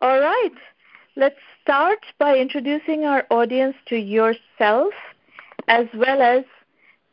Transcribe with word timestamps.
All 0.00 0.20
right. 0.20 0.52
Let's 1.16 1.38
start 1.60 1.98
by 2.20 2.38
introducing 2.38 3.04
our 3.04 3.26
audience 3.30 3.74
to 3.88 3.96
yourself 3.96 4.92
as 5.66 5.86
well 5.92 6.22
as 6.22 6.44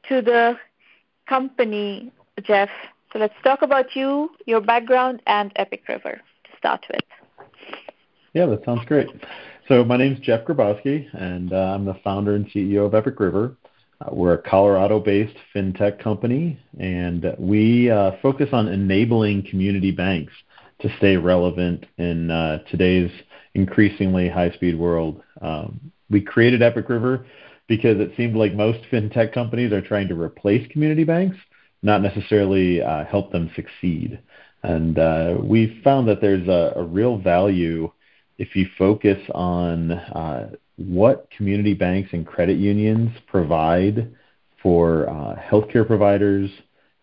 to 0.07 0.21
the 0.21 0.55
company, 1.27 2.11
Jeff. 2.43 2.69
So 3.11 3.17
let's 3.17 3.33
talk 3.43 3.63
about 3.63 3.95
you, 3.95 4.29
your 4.45 4.61
background, 4.61 5.23
and 5.25 5.51
Epic 5.55 5.81
River 5.89 6.21
to 6.43 6.57
start 6.59 6.85
with. 6.92 7.01
Yeah, 8.33 8.46
that 8.46 8.63
sounds 8.65 8.86
great. 8.86 9.08
So 9.67 9.83
my 9.83 9.97
name 9.97 10.13
is 10.13 10.20
Jeff 10.20 10.46
Grabowski, 10.46 11.08
and 11.13 11.54
uh, 11.54 11.74
I'm 11.74 11.86
the 11.86 11.96
founder 12.04 12.36
and 12.36 12.47
CEO 12.52 12.86
of 12.86 12.94
Epic 12.94 13.20
River. 13.20 13.58
Uh, 13.99 14.10
we're 14.12 14.33
a 14.33 14.38
Colorado-based 14.38 15.38
fintech 15.56 15.97
company, 16.04 16.59
and 16.80 17.36
we 17.40 17.90
uh, 17.90 18.12
focus 18.22 18.49
on 18.52 18.67
enabling 18.67 19.48
community 19.49 19.90
banks 19.90 20.34
to 20.86 20.98
stay 20.98 21.17
relevant 21.17 21.86
in 21.98 22.30
uh, 22.30 22.59
today's 22.70 23.09
increasingly 23.55 24.30
high-speed 24.30 24.77
world. 24.77 25.21
Um, 25.41 25.91
we 26.09 26.21
created 26.21 26.62
Epic 26.62 26.88
River 26.89 27.26
because 27.67 27.99
it 27.99 28.12
seemed 28.16 28.35
like 28.35 28.53
most 28.53 28.80
fintech 28.91 29.34
companies 29.34 29.71
are 29.71 29.81
trying 29.81 30.07
to 30.09 30.20
replace 30.20 30.67
community 30.71 31.03
banks, 31.03 31.38
not 31.81 32.02
necessarily 32.02 32.81
uh, 32.81 33.05
help 33.05 33.31
them 33.31 33.49
succeed. 33.55 34.20
And 34.62 34.99
uh, 34.99 35.38
we 35.41 35.81
found 35.84 36.07
that 36.07 36.21
there's 36.21 36.48
a, 36.48 36.73
a, 36.76 36.84
real 36.84 37.17
value 37.17 37.91
if 38.38 38.55
you 38.55 38.67
focus 38.77 39.20
on 39.34 39.91
uh, 39.91 40.52
what 40.77 41.29
community 41.35 41.73
banks 41.73 42.09
and 42.13 42.26
credit 42.26 42.57
unions 42.57 43.12
provide 43.27 44.12
for 44.62 45.07
uh, 45.09 45.35
healthcare 45.40 45.85
providers 45.85 46.49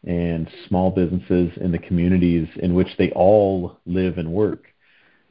and 0.05 0.51
small 0.69 0.91
businesses 0.91 1.53
in 1.61 1.73
the 1.73 1.79
communities 1.79 2.49
in 2.57 2.75
which 2.75 2.89
they 2.99 3.11
all 3.13 3.79
live 3.87 4.19
and 4.19 4.33
work. 4.33 4.67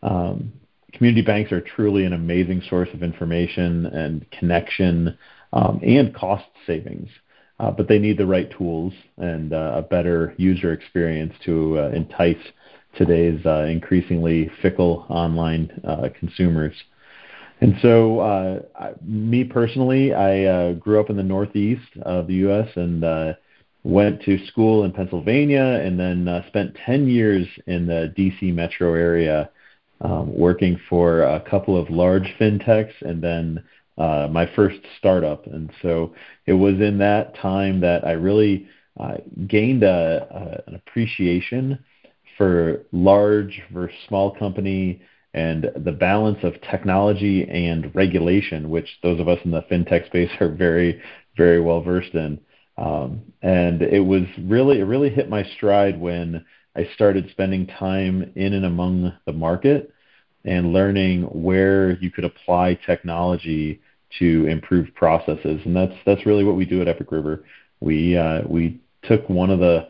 Um, 0.01 0.53
community 0.93 1.21
banks 1.21 1.51
are 1.51 1.61
truly 1.61 2.05
an 2.05 2.13
amazing 2.13 2.61
source 2.69 2.89
of 2.93 3.03
information 3.03 3.85
and 3.87 4.29
connection 4.31 5.17
um, 5.53 5.79
and 5.83 6.13
cost 6.15 6.45
savings. 6.65 7.09
Uh, 7.59 7.69
but 7.69 7.87
they 7.87 7.99
need 7.99 8.17
the 8.17 8.25
right 8.25 8.49
tools 8.57 8.91
and 9.17 9.53
uh, 9.53 9.73
a 9.75 9.81
better 9.83 10.33
user 10.37 10.73
experience 10.73 11.33
to 11.45 11.77
uh, 11.77 11.89
entice 11.89 12.41
today's 12.97 13.39
uh, 13.45 13.65
increasingly 13.65 14.49
fickle 14.63 15.05
online 15.09 15.69
uh, 15.87 16.09
consumers. 16.19 16.73
And 17.61 17.75
so, 17.83 18.19
uh, 18.19 18.93
me 19.03 19.43
personally, 19.43 20.11
I 20.15 20.73
grew 20.73 20.99
up 20.99 21.11
in 21.11 21.17
the 21.17 21.23
Northeast 21.23 21.95
of 22.01 22.25
the 22.25 22.33
U.S. 22.35 22.67
and 22.75 23.03
went 23.83 24.21
to 24.23 24.45
school 24.47 24.83
in 24.83 24.91
Pennsylvania, 24.91 25.81
and 25.83 25.99
then 25.99 26.27
uh, 26.27 26.45
spent 26.47 26.77
10 26.85 27.07
years 27.07 27.47
in 27.67 27.87
the 27.87 28.13
D.C. 28.15 28.51
metro 28.51 28.93
area, 28.93 29.49
um, 30.01 30.33
working 30.33 30.79
for 30.89 31.23
a 31.23 31.39
couple 31.39 31.79
of 31.79 31.89
large 31.89 32.33
fintechs, 32.39 32.93
and 33.01 33.21
then 33.21 33.63
uh, 33.97 34.27
my 34.31 34.49
first 34.55 34.79
startup. 34.97 35.45
And 35.47 35.71
so, 35.81 36.13
it 36.45 36.53
was 36.53 36.75
in 36.75 36.97
that 36.99 37.35
time 37.37 37.81
that 37.81 38.05
I 38.05 38.11
really 38.11 38.67
uh, 38.99 39.17
gained 39.47 39.83
a, 39.83 40.27
a, 40.67 40.69
an 40.69 40.75
appreciation 40.75 41.83
for 42.37 42.85
large 42.91 43.61
versus 43.71 43.97
small 44.07 44.35
company 44.35 45.01
and 45.33 45.69
the 45.75 45.91
balance 45.91 46.39
of 46.43 46.59
technology 46.69 47.47
and 47.49 47.93
regulation, 47.95 48.69
which 48.69 48.87
those 49.01 49.19
of 49.19 49.27
us 49.27 49.39
in 49.45 49.51
the 49.51 49.61
fintech 49.63 50.05
space 50.07 50.29
are 50.41 50.49
very, 50.49 51.01
very 51.37 51.61
well 51.61 51.81
versed 51.81 52.13
in. 52.13 52.39
Um, 52.77 53.21
and 53.41 53.81
it 53.81 53.99
was 53.99 54.23
really, 54.39 54.79
it 54.79 54.85
really 54.85 55.09
hit 55.09 55.29
my 55.29 55.43
stride 55.55 55.99
when 55.99 56.45
I 56.75 56.89
started 56.95 57.29
spending 57.31 57.67
time 57.67 58.31
in 58.35 58.53
and 58.53 58.65
among 58.65 59.13
the 59.25 59.33
market 59.33 59.93
and 60.45 60.73
learning 60.73 61.23
where 61.23 61.97
you 61.99 62.09
could 62.09 62.23
apply 62.23 62.79
technology 62.85 63.81
to 64.19 64.47
improve 64.47 64.93
processes. 64.95 65.61
And 65.65 65.75
that's 65.75 65.93
that's 66.05 66.25
really 66.25 66.43
what 66.43 66.55
we 66.55 66.65
do 66.65 66.81
at 66.81 66.87
Epic 66.87 67.11
River. 67.11 67.45
We 67.79 68.17
uh, 68.17 68.41
we 68.47 68.79
took 69.03 69.27
one 69.29 69.49
of 69.49 69.59
the 69.59 69.87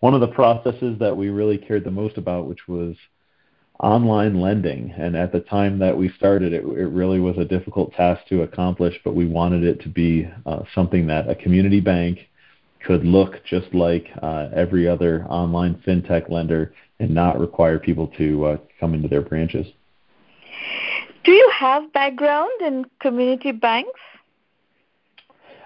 one 0.00 0.14
of 0.14 0.20
the 0.20 0.28
processes 0.28 0.98
that 0.98 1.16
we 1.16 1.30
really 1.30 1.58
cared 1.58 1.84
the 1.84 1.90
most 1.90 2.18
about, 2.18 2.46
which 2.46 2.68
was 2.68 2.96
online 3.80 4.40
lending. 4.40 4.92
And 4.96 5.16
at 5.16 5.32
the 5.32 5.40
time 5.40 5.78
that 5.80 5.96
we 5.96 6.10
started, 6.16 6.52
it, 6.52 6.64
it 6.64 6.88
really 6.88 7.20
was 7.20 7.36
a 7.38 7.44
difficult 7.44 7.92
task 7.94 8.26
to 8.28 8.42
accomplish, 8.42 8.98
but 9.04 9.14
we 9.14 9.26
wanted 9.26 9.64
it 9.64 9.80
to 9.82 9.88
be 9.88 10.28
uh, 10.46 10.60
something 10.74 11.06
that 11.08 11.28
a 11.28 11.34
community 11.34 11.80
bank 11.80 12.20
could 12.86 13.04
look 13.04 13.44
just 13.44 13.72
like 13.74 14.08
uh, 14.22 14.48
every 14.54 14.86
other 14.86 15.24
online 15.24 15.82
fintech 15.86 16.30
lender 16.30 16.74
and 17.00 17.10
not 17.10 17.38
require 17.40 17.78
people 17.78 18.08
to 18.18 18.44
uh, 18.44 18.56
come 18.78 18.94
into 18.94 19.08
their 19.08 19.22
branches. 19.22 19.66
Do 21.24 21.32
you 21.32 21.50
have 21.58 21.92
background 21.92 22.60
in 22.60 22.84
community 23.00 23.52
banks? 23.52 24.00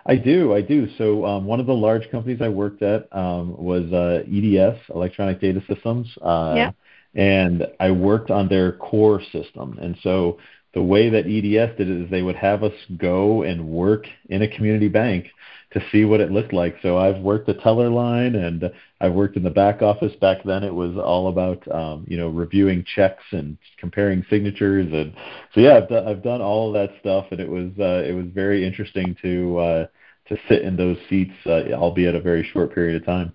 I 0.06 0.16
do, 0.16 0.54
I 0.54 0.62
do. 0.62 0.88
So 0.96 1.26
um, 1.26 1.44
one 1.44 1.60
of 1.60 1.66
the 1.66 1.74
large 1.74 2.08
companies 2.10 2.40
I 2.40 2.48
worked 2.48 2.82
at 2.82 3.14
um, 3.14 3.54
was 3.58 3.92
uh, 3.92 4.22
EDS, 4.26 4.78
Electronic 4.94 5.40
Data 5.40 5.62
Systems. 5.68 6.08
Uh, 6.22 6.54
yeah 6.56 6.70
and 7.14 7.66
I 7.80 7.90
worked 7.90 8.30
on 8.30 8.48
their 8.48 8.72
core 8.72 9.22
system. 9.32 9.78
And 9.80 9.96
so 10.02 10.38
the 10.74 10.82
way 10.82 11.10
that 11.10 11.26
EDS 11.26 11.76
did 11.78 11.88
it 11.88 12.04
is 12.04 12.10
they 12.10 12.22
would 12.22 12.36
have 12.36 12.62
us 12.62 12.74
go 12.96 13.42
and 13.42 13.68
work 13.68 14.06
in 14.28 14.42
a 14.42 14.48
community 14.48 14.88
bank 14.88 15.26
to 15.72 15.82
see 15.92 16.04
what 16.04 16.20
it 16.20 16.30
looked 16.30 16.52
like. 16.52 16.76
So 16.82 16.96
I've 16.96 17.20
worked 17.20 17.46
the 17.46 17.54
teller 17.54 17.90
line 17.90 18.34
and 18.34 18.70
I've 19.00 19.12
worked 19.12 19.36
in 19.36 19.42
the 19.42 19.50
back 19.50 19.82
office. 19.82 20.12
Back 20.20 20.38
then 20.44 20.64
it 20.64 20.72
was 20.72 20.96
all 20.96 21.28
about 21.28 21.66
um, 21.70 22.04
you 22.08 22.16
know 22.16 22.28
reviewing 22.28 22.84
checks 22.94 23.24
and 23.32 23.58
comparing 23.78 24.24
signatures 24.30 24.88
and 24.92 25.14
so 25.54 25.60
yeah 25.60 25.76
I've 25.76 25.88
done, 25.88 26.08
I've 26.08 26.22
done 26.22 26.40
all 26.40 26.68
of 26.68 26.74
that 26.74 26.98
stuff 27.00 27.26
and 27.32 27.40
it 27.40 27.48
was 27.48 27.70
uh, 27.78 28.08
it 28.08 28.12
was 28.12 28.26
very 28.32 28.66
interesting 28.66 29.16
to 29.22 29.58
uh, 29.58 29.86
to 30.28 30.36
sit 30.48 30.62
in 30.62 30.76
those 30.76 30.98
seats, 31.08 31.34
uh, 31.46 31.72
albeit 31.72 32.14
a 32.14 32.20
very 32.20 32.48
short 32.52 32.74
period 32.74 33.00
of 33.00 33.06
time. 33.06 33.34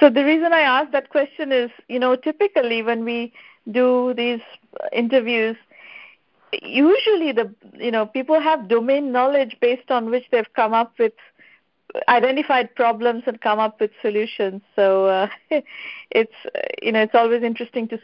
So 0.00 0.10
the 0.10 0.24
reason 0.24 0.52
I 0.52 0.60
ask 0.60 0.92
that 0.92 1.10
question 1.10 1.50
is, 1.52 1.70
you 1.88 1.98
know, 1.98 2.14
typically 2.16 2.82
when 2.82 3.04
we 3.04 3.32
do 3.70 4.14
these 4.14 4.40
interviews, 4.92 5.56
usually 6.62 7.32
the 7.32 7.54
you 7.74 7.90
know 7.90 8.06
people 8.06 8.40
have 8.40 8.68
domain 8.68 9.12
knowledge 9.12 9.56
based 9.60 9.90
on 9.90 10.10
which 10.10 10.24
they've 10.30 10.52
come 10.54 10.72
up 10.72 10.92
with 10.98 11.12
identified 12.08 12.74
problems 12.74 13.24
and 13.26 13.40
come 13.40 13.58
up 13.58 13.80
with 13.80 13.90
solutions. 14.02 14.62
So 14.76 15.06
uh, 15.06 15.28
it's 16.10 16.32
you 16.82 16.92
know 16.92 17.02
it's 17.02 17.14
always 17.14 17.42
interesting 17.42 17.88
to 17.88 17.98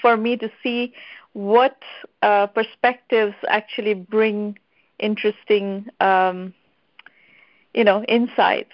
for 0.00 0.16
me 0.16 0.36
to 0.36 0.50
see 0.62 0.92
what 1.32 1.78
uh, 2.22 2.46
perspectives 2.48 3.34
actually 3.48 3.94
bring 3.94 4.58
interesting 4.98 5.86
um, 6.00 6.52
you 7.74 7.84
know 7.84 8.04
insights. 8.04 8.72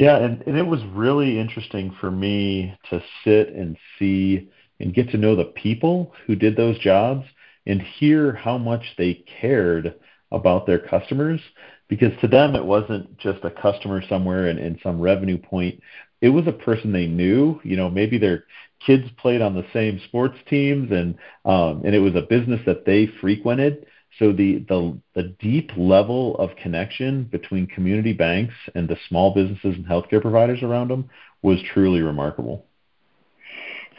Yeah, 0.00 0.16
and, 0.16 0.42
and 0.46 0.56
it 0.56 0.66
was 0.66 0.82
really 0.94 1.38
interesting 1.38 1.94
for 2.00 2.10
me 2.10 2.74
to 2.88 3.02
sit 3.22 3.50
and 3.50 3.76
see 3.98 4.48
and 4.78 4.94
get 4.94 5.10
to 5.10 5.18
know 5.18 5.36
the 5.36 5.44
people 5.44 6.14
who 6.26 6.36
did 6.36 6.56
those 6.56 6.78
jobs 6.78 7.26
and 7.66 7.82
hear 7.82 8.32
how 8.32 8.56
much 8.56 8.82
they 8.96 9.22
cared 9.40 9.94
about 10.32 10.66
their 10.66 10.78
customers 10.78 11.40
because 11.88 12.12
to 12.22 12.28
them 12.28 12.56
it 12.56 12.64
wasn't 12.64 13.18
just 13.18 13.44
a 13.44 13.50
customer 13.50 14.02
somewhere 14.08 14.48
in, 14.48 14.58
in 14.58 14.78
some 14.82 15.00
revenue 15.00 15.36
point. 15.36 15.80
It 16.22 16.30
was 16.30 16.46
a 16.46 16.52
person 16.52 16.92
they 16.92 17.06
knew 17.06 17.60
you 17.62 17.76
know 17.76 17.90
maybe 17.90 18.16
their 18.16 18.44
kids 18.86 19.04
played 19.18 19.42
on 19.42 19.54
the 19.54 19.66
same 19.74 20.00
sports 20.06 20.38
teams 20.48 20.90
and 20.90 21.16
um 21.44 21.82
and 21.84 21.94
it 21.94 21.98
was 22.00 22.14
a 22.14 22.22
business 22.22 22.60
that 22.64 22.86
they 22.86 23.06
frequented 23.20 23.84
so 24.18 24.32
the, 24.32 24.64
the, 24.68 24.98
the 25.14 25.22
deep 25.40 25.70
level 25.76 26.36
of 26.36 26.56
connection 26.56 27.24
between 27.24 27.66
community 27.66 28.12
banks 28.12 28.54
and 28.74 28.88
the 28.88 28.96
small 29.08 29.32
businesses 29.32 29.76
and 29.76 29.86
healthcare 29.86 30.20
providers 30.20 30.62
around 30.62 30.88
them 30.88 31.08
was 31.42 31.58
truly 31.72 32.02
remarkable. 32.02 32.64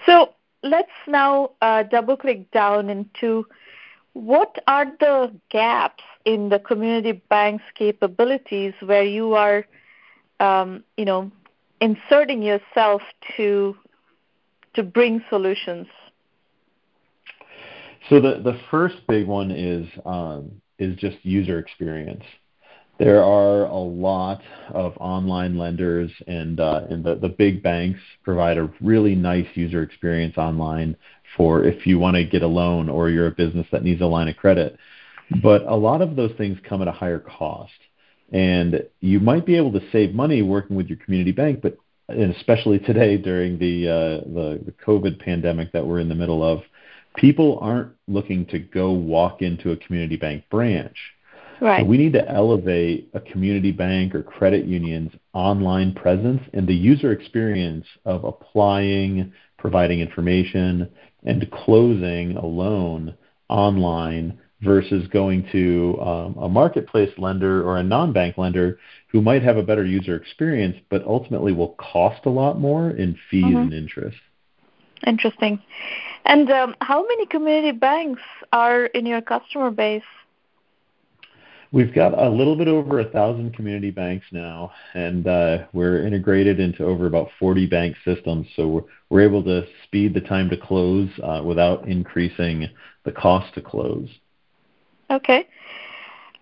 So 0.05 0.33
let's 0.63 0.91
now 1.07 1.51
uh, 1.61 1.83
double 1.83 2.17
click 2.17 2.51
down 2.51 2.89
into 2.89 3.45
what 4.13 4.57
are 4.67 4.85
the 4.99 5.33
gaps 5.49 6.03
in 6.25 6.49
the 6.49 6.59
community 6.59 7.13
bank's 7.29 7.63
capabilities 7.75 8.73
where 8.81 9.03
you 9.03 9.33
are, 9.33 9.65
um, 10.39 10.83
you 10.97 11.05
know, 11.05 11.31
inserting 11.79 12.43
yourself 12.43 13.01
to 13.37 13.75
to 14.73 14.83
bring 14.83 15.21
solutions 15.29 15.87
so 18.09 18.19
the 18.19 18.41
the 18.43 18.59
first 18.69 18.95
big 19.07 19.27
one 19.27 19.51
is 19.51 19.87
um, 20.05 20.61
is 20.79 20.95
just 20.97 21.17
user 21.23 21.59
experience. 21.59 22.23
There 22.99 23.23
are 23.23 23.65
a 23.65 23.77
lot 23.79 24.41
of 24.73 24.93
online 24.99 25.57
lenders, 25.57 26.11
and 26.27 26.59
uh, 26.59 26.81
and 26.89 27.03
the, 27.03 27.15
the 27.15 27.29
big 27.29 27.63
banks 27.63 27.99
provide 28.23 28.57
a 28.57 28.71
really 28.79 29.15
nice 29.15 29.47
user 29.55 29.81
experience 29.81 30.37
online 30.37 30.95
for 31.35 31.63
if 31.63 31.87
you 31.87 31.97
want 31.97 32.15
to 32.15 32.25
get 32.25 32.43
a 32.43 32.47
loan 32.47 32.89
or 32.89 33.09
you're 33.09 33.27
a 33.27 33.31
business 33.31 33.65
that 33.71 33.83
needs 33.83 34.01
a 34.01 34.05
line 34.05 34.27
of 34.27 34.37
credit. 34.37 34.77
But 35.41 35.63
a 35.63 35.75
lot 35.75 36.01
of 36.01 36.15
those 36.15 36.33
things 36.37 36.57
come 36.67 36.81
at 36.81 36.87
a 36.87 36.91
higher 36.91 37.19
cost, 37.19 37.71
and 38.31 38.83
you 38.99 39.19
might 39.19 39.45
be 39.45 39.55
able 39.55 39.71
to 39.71 39.81
save 39.91 40.13
money 40.13 40.41
working 40.41 40.75
with 40.75 40.87
your 40.87 40.97
community 40.97 41.31
bank, 41.31 41.61
but 41.61 41.77
and 42.07 42.35
especially 42.35 42.77
today 42.79 43.17
during 43.17 43.57
the, 43.57 43.87
uh, 43.87 44.29
the 44.29 44.61
the 44.65 44.73
COVID 44.85 45.19
pandemic 45.19 45.71
that 45.71 45.85
we're 45.85 45.99
in 45.99 46.09
the 46.09 46.15
middle 46.15 46.43
of, 46.43 46.61
people 47.15 47.59
aren't 47.61 47.91
looking 48.07 48.45
to 48.47 48.59
go 48.59 48.91
walk 48.91 49.41
into 49.41 49.71
a 49.71 49.77
community 49.77 50.17
bank 50.17 50.43
branch. 50.49 50.95
Right. 51.59 51.81
So 51.81 51.85
we 51.85 51.97
need 51.97 52.13
to 52.13 52.27
elevate 52.27 53.11
a 53.13 53.19
community 53.19 53.71
bank 53.71 54.15
or 54.15 54.23
credit 54.23 54.65
union's 54.65 55.11
online 55.33 55.93
presence 55.93 56.41
and 56.53 56.67
the 56.67 56.73
user 56.73 57.11
experience 57.11 57.85
of 58.03 58.23
applying, 58.23 59.31
providing 59.59 59.99
information, 59.99 60.89
and 61.23 61.51
closing 61.51 62.35
a 62.35 62.45
loan 62.45 63.15
online 63.47 64.39
versus 64.63 65.07
going 65.07 65.47
to 65.51 65.99
um, 66.01 66.35
a 66.37 66.49
marketplace 66.49 67.11
lender 67.17 67.63
or 67.63 67.77
a 67.77 67.83
non-bank 67.83 68.37
lender 68.37 68.79
who 69.11 69.21
might 69.21 69.43
have 69.43 69.57
a 69.57 69.63
better 69.63 69.85
user 69.85 70.15
experience, 70.15 70.77
but 70.89 71.03
ultimately 71.05 71.51
will 71.51 71.75
cost 71.79 72.25
a 72.25 72.29
lot 72.29 72.59
more 72.59 72.91
in 72.91 73.17
fees 73.29 73.43
mm-hmm. 73.43 73.57
and 73.57 73.73
interest. 73.73 74.17
Interesting. 75.05 75.61
And 76.25 76.49
um, 76.51 76.75
how 76.81 77.01
many 77.01 77.25
community 77.25 77.71
banks 77.71 78.21
are 78.51 78.85
in 78.85 79.05
your 79.05 79.21
customer 79.21 79.71
base? 79.71 80.03
We've 81.73 81.93
got 81.93 82.17
a 82.17 82.29
little 82.29 82.57
bit 82.57 82.67
over 82.67 82.99
a 82.99 83.05
thousand 83.05 83.53
community 83.55 83.91
banks 83.91 84.25
now, 84.33 84.73
and 84.93 85.25
uh, 85.25 85.59
we're 85.71 86.05
integrated 86.05 86.59
into 86.59 86.83
over 86.83 87.07
about 87.07 87.29
40 87.39 87.65
bank 87.67 87.95
systems. 88.03 88.45
So 88.57 88.67
we're, 88.67 88.81
we're 89.09 89.21
able 89.21 89.41
to 89.45 89.65
speed 89.85 90.13
the 90.13 90.19
time 90.19 90.49
to 90.49 90.57
close 90.57 91.09
uh, 91.23 91.41
without 91.45 91.87
increasing 91.87 92.67
the 93.05 93.13
cost 93.13 93.53
to 93.53 93.61
close. 93.61 94.09
Okay. 95.09 95.47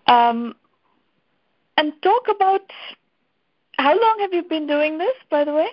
Um, 0.08 0.56
and 1.76 1.92
talk 2.02 2.26
about 2.28 2.62
how 3.78 3.98
long 4.00 4.18
have 4.20 4.34
you 4.34 4.42
been 4.42 4.66
doing 4.66 4.98
this, 4.98 5.14
by 5.30 5.44
the 5.44 5.54
way? 5.54 5.68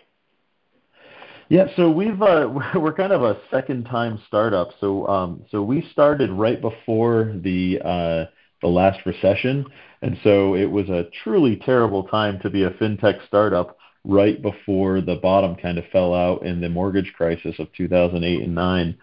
Yeah, 1.50 1.68
so 1.76 1.90
we've 1.90 2.22
uh, 2.22 2.50
we're 2.76 2.94
kind 2.94 3.14
of 3.14 3.24
a 3.24 3.40
second 3.52 3.86
time 3.86 4.20
startup. 4.28 4.70
So 4.80 5.08
um, 5.08 5.46
so 5.50 5.62
we 5.62 5.88
started 5.92 6.30
right 6.32 6.62
before 6.62 7.34
the 7.42 7.80
uh, 7.84 8.26
the 8.62 8.68
last 8.68 9.06
recession. 9.06 9.66
And 10.02 10.18
so 10.24 10.56
it 10.56 10.66
was 10.66 10.90
a 10.90 11.06
truly 11.24 11.56
terrible 11.58 12.04
time 12.04 12.40
to 12.42 12.50
be 12.50 12.64
a 12.64 12.72
fintech 12.72 13.26
startup 13.28 13.78
right 14.04 14.42
before 14.42 15.02
the 15.02 15.16
bottom 15.16 15.56
kind 15.56 15.78
of 15.78 15.86
fell 15.92 16.14
out 16.14 16.46
in 16.46 16.62
the 16.62 16.70
mortgage 16.70 17.14
crisis 17.16 17.56
of 17.60 17.72
2008 17.74 18.42
and 18.44 18.56
9. 18.56 18.98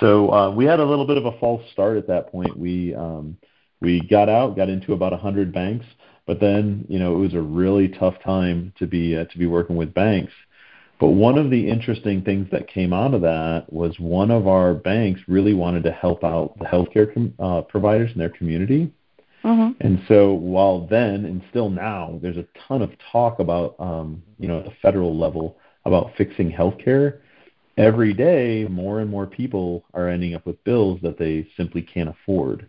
So 0.00 0.32
uh, 0.32 0.50
we 0.50 0.64
had 0.64 0.80
a 0.80 0.84
little 0.84 1.06
bit 1.06 1.16
of 1.16 1.26
a 1.26 1.38
false 1.38 1.62
start 1.72 1.96
at 1.96 2.08
that 2.08 2.30
point. 2.32 2.58
We 2.58 2.94
um, 2.94 3.36
we 3.80 4.00
got 4.00 4.28
out, 4.28 4.56
got 4.56 4.68
into 4.68 4.92
about 4.92 5.12
100 5.12 5.52
banks, 5.52 5.86
but 6.26 6.40
then 6.40 6.84
you 6.88 6.98
know 6.98 7.14
it 7.14 7.18
was 7.18 7.34
a 7.34 7.40
really 7.40 7.88
tough 7.88 8.14
time 8.24 8.72
to 8.78 8.86
be 8.86 9.16
uh, 9.16 9.24
to 9.24 9.38
be 9.38 9.46
working 9.46 9.76
with 9.76 9.94
banks. 9.94 10.32
But 10.98 11.10
one 11.10 11.38
of 11.38 11.50
the 11.50 11.68
interesting 11.68 12.22
things 12.22 12.48
that 12.50 12.66
came 12.66 12.92
out 12.92 13.14
of 13.14 13.20
that 13.22 13.72
was 13.72 13.98
one 14.00 14.30
of 14.30 14.48
our 14.48 14.74
banks 14.74 15.20
really 15.28 15.54
wanted 15.54 15.84
to 15.84 15.92
help 15.92 16.24
out 16.24 16.58
the 16.58 16.64
healthcare 16.64 17.12
com- 17.12 17.34
uh, 17.38 17.62
providers 17.62 18.10
in 18.12 18.18
their 18.18 18.30
community. 18.30 18.92
Mm-hmm. 19.44 19.80
And 19.80 20.02
so 20.08 20.32
while 20.32 20.86
then 20.88 21.24
and 21.24 21.42
still 21.50 21.70
now, 21.70 22.18
there's 22.20 22.36
a 22.36 22.46
ton 22.66 22.82
of 22.82 22.90
talk 23.12 23.38
about, 23.38 23.76
um, 23.78 24.22
you 24.40 24.48
know, 24.48 24.58
at 24.58 24.64
the 24.64 24.72
federal 24.82 25.16
level 25.16 25.56
about 25.84 26.10
fixing 26.16 26.50
healthcare. 26.50 27.20
Every 27.76 28.12
day, 28.12 28.66
more 28.68 28.98
and 28.98 29.08
more 29.08 29.26
people 29.26 29.84
are 29.94 30.08
ending 30.08 30.34
up 30.34 30.44
with 30.44 30.62
bills 30.64 30.98
that 31.02 31.16
they 31.16 31.48
simply 31.56 31.80
can't 31.82 32.08
afford. 32.08 32.68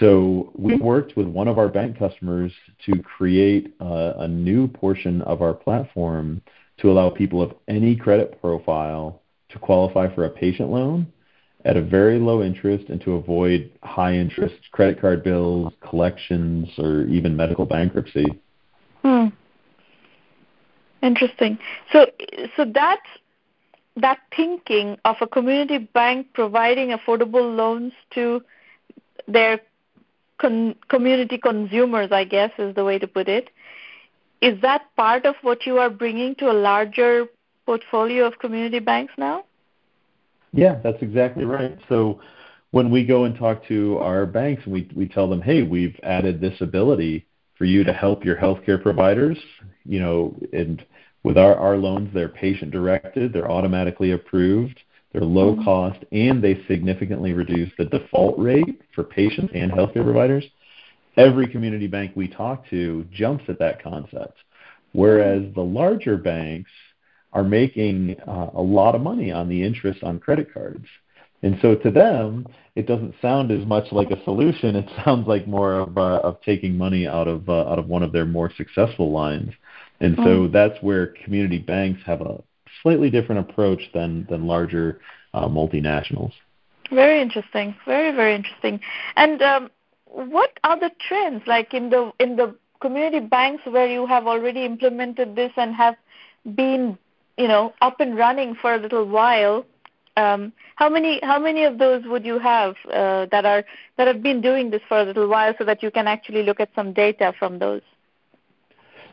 So 0.00 0.52
we 0.54 0.76
worked 0.76 1.16
with 1.16 1.26
one 1.26 1.48
of 1.48 1.58
our 1.58 1.68
bank 1.68 1.98
customers 1.98 2.52
to 2.86 3.02
create 3.02 3.74
a, 3.80 4.14
a 4.18 4.28
new 4.28 4.68
portion 4.68 5.22
of 5.22 5.42
our 5.42 5.54
platform 5.54 6.42
to 6.78 6.90
allow 6.90 7.10
people 7.10 7.42
of 7.42 7.54
any 7.68 7.94
credit 7.94 8.40
profile 8.40 9.22
to 9.50 9.58
qualify 9.58 10.12
for 10.14 10.24
a 10.24 10.30
patient 10.30 10.70
loan 10.70 11.12
at 11.64 11.76
a 11.76 11.82
very 11.82 12.18
low 12.18 12.42
interest 12.42 12.88
and 12.88 13.00
to 13.02 13.12
avoid 13.12 13.70
high 13.82 14.14
interest 14.14 14.54
credit 14.72 15.00
card 15.00 15.22
bills, 15.22 15.72
collections, 15.88 16.68
or 16.78 17.04
even 17.06 17.36
medical 17.36 17.64
bankruptcy. 17.64 18.24
Hmm. 19.02 19.26
Interesting. 21.02 21.58
So, 21.92 22.06
so 22.56 22.64
that 22.74 23.00
that 23.96 24.18
thinking 24.34 24.96
of 25.04 25.16
a 25.20 25.26
community 25.26 25.78
bank 25.78 26.28
providing 26.32 26.96
affordable 26.96 27.54
loans 27.54 27.92
to 28.14 28.42
their 29.28 29.60
con- 30.42 30.74
community 30.88 31.38
consumers, 31.38 32.12
I 32.12 32.24
guess, 32.24 32.50
is 32.58 32.74
the 32.74 32.84
way 32.84 32.98
to 32.98 33.06
put 33.06 33.28
it. 33.28 33.48
Is 34.42 34.60
that 34.60 34.82
part 34.96 35.24
of 35.24 35.36
what 35.42 35.64
you 35.64 35.78
are 35.78 35.88
bringing 35.88 36.34
to 36.36 36.50
a 36.50 36.52
larger 36.52 37.26
portfolio 37.64 38.26
of 38.26 38.38
community 38.40 38.80
banks 38.80 39.14
now? 39.16 39.44
Yeah, 40.52 40.80
that's 40.82 41.00
exactly 41.00 41.44
right. 41.44 41.78
So 41.88 42.20
when 42.72 42.90
we 42.90 43.06
go 43.06 43.24
and 43.24 43.36
talk 43.36 43.64
to 43.68 43.98
our 43.98 44.26
banks 44.26 44.64
and 44.64 44.72
we, 44.74 44.90
we 44.94 45.08
tell 45.08 45.30
them, 45.30 45.40
hey, 45.40 45.62
we've 45.62 45.98
added 46.02 46.40
this 46.40 46.60
ability 46.60 47.24
for 47.56 47.64
you 47.64 47.84
to 47.84 47.92
help 47.92 48.24
your 48.24 48.36
healthcare 48.36 48.82
providers, 48.82 49.38
you 49.84 50.00
know, 50.00 50.36
and 50.52 50.84
with 51.22 51.38
our, 51.38 51.54
our 51.54 51.76
loans, 51.76 52.10
they're 52.12 52.28
patient 52.28 52.72
directed, 52.72 53.32
they're 53.32 53.50
automatically 53.50 54.10
approved, 54.10 54.80
they're 55.12 55.22
low 55.22 55.54
mm-hmm. 55.54 55.64
cost, 55.64 55.98
and 56.12 56.42
they 56.42 56.62
significantly 56.66 57.32
reduce 57.32 57.70
the 57.78 57.84
default 57.84 58.38
rate 58.38 58.80
for 58.94 59.04
patients 59.04 59.52
and 59.54 59.70
healthcare 59.70 60.04
providers. 60.04 60.44
Every 61.16 61.46
community 61.46 61.86
bank 61.86 62.12
we 62.14 62.28
talk 62.28 62.68
to 62.70 63.04
jumps 63.12 63.44
at 63.48 63.58
that 63.58 63.82
concept. 63.82 64.38
Whereas 64.92 65.42
the 65.54 65.62
larger 65.62 66.16
banks, 66.16 66.70
are 67.32 67.44
making 67.44 68.16
uh, 68.26 68.50
a 68.54 68.62
lot 68.62 68.94
of 68.94 69.00
money 69.00 69.32
on 69.32 69.48
the 69.48 69.62
interest 69.62 70.02
on 70.02 70.18
credit 70.18 70.52
cards. 70.52 70.86
And 71.42 71.58
so 71.60 71.74
to 71.74 71.90
them, 71.90 72.46
it 72.76 72.86
doesn't 72.86 73.14
sound 73.20 73.50
as 73.50 73.66
much 73.66 73.90
like 73.90 74.10
a 74.10 74.22
solution. 74.24 74.76
It 74.76 74.88
sounds 75.04 75.26
like 75.26 75.46
more 75.46 75.74
of 75.74 75.98
uh, 75.98 76.20
of 76.22 76.40
taking 76.42 76.76
money 76.76 77.06
out 77.06 77.28
of 77.28 77.48
uh, 77.48 77.68
out 77.68 77.78
of 77.78 77.88
one 77.88 78.02
of 78.02 78.12
their 78.12 78.26
more 78.26 78.52
successful 78.56 79.10
lines. 79.10 79.52
And 80.00 80.16
so 80.16 80.22
mm. 80.22 80.52
that's 80.52 80.80
where 80.82 81.14
community 81.24 81.58
banks 81.58 82.00
have 82.06 82.20
a 82.20 82.42
slightly 82.82 83.10
different 83.10 83.48
approach 83.48 83.80
than 83.94 84.26
than 84.28 84.46
larger 84.46 85.00
uh, 85.34 85.48
multinationals. 85.48 86.32
Very 86.90 87.20
interesting. 87.22 87.74
Very 87.86 88.14
very 88.14 88.34
interesting. 88.34 88.80
And 89.16 89.40
um, 89.42 89.70
what 90.06 90.58
are 90.64 90.78
the 90.78 90.90
trends 91.08 91.42
like 91.46 91.72
in 91.72 91.90
the 91.90 92.12
in 92.18 92.36
the 92.36 92.54
community 92.80 93.20
banks 93.20 93.62
where 93.64 93.86
you 93.86 94.06
have 94.06 94.26
already 94.26 94.64
implemented 94.64 95.36
this 95.36 95.52
and 95.56 95.74
have 95.74 95.94
been 96.54 96.98
you 97.38 97.48
know 97.48 97.72
up 97.80 98.00
and 98.00 98.16
running 98.16 98.54
for 98.54 98.74
a 98.74 98.78
little 98.78 99.06
while 99.06 99.64
um, 100.16 100.52
how 100.76 100.88
many 100.88 101.20
how 101.22 101.38
many 101.38 101.64
of 101.64 101.78
those 101.78 102.04
would 102.06 102.24
you 102.24 102.38
have 102.38 102.74
uh, 102.92 103.26
that 103.30 103.46
are 103.46 103.64
that 103.96 104.06
have 104.06 104.22
been 104.22 104.40
doing 104.40 104.70
this 104.70 104.82
for 104.88 105.00
a 105.00 105.04
little 105.04 105.28
while 105.28 105.54
so 105.56 105.64
that 105.64 105.82
you 105.82 105.90
can 105.90 106.06
actually 106.06 106.42
look 106.42 106.60
at 106.60 106.68
some 106.74 106.92
data 106.92 107.32
from 107.38 107.58
those 107.58 107.82